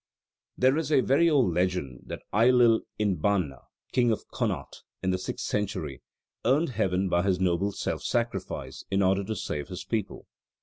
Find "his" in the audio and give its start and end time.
7.21-7.39, 9.67-9.83